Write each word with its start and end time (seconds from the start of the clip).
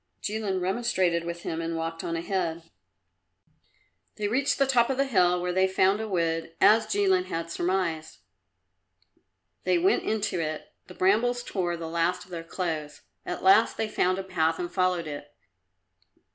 Jilin 0.19 0.59
remonstrated 0.59 1.25
with 1.25 1.43
him 1.43 1.61
and 1.61 1.75
walked 1.75 2.03
on 2.03 2.15
ahead. 2.15 2.63
They 4.15 4.27
reached 4.27 4.57
the 4.57 4.65
top 4.65 4.89
of 4.89 4.97
the 4.97 5.05
hill, 5.05 5.39
where 5.39 5.53
they 5.53 5.67
found 5.67 6.01
a 6.01 6.07
wood, 6.07 6.55
as 6.59 6.87
Jilin 6.87 7.25
had 7.25 7.51
surmised. 7.51 8.17
They 9.63 9.77
went 9.77 10.01
into 10.01 10.39
it. 10.39 10.73
The 10.87 10.95
brambles 10.95 11.43
tore 11.43 11.77
the 11.77 11.87
last 11.87 12.25
of 12.25 12.31
their 12.31 12.43
clothes. 12.43 13.03
At 13.27 13.43
last 13.43 13.77
they 13.77 13.87
found 13.87 14.17
a 14.17 14.23
path 14.23 14.57
and 14.57 14.71
followed 14.73 15.05
it. 15.05 15.35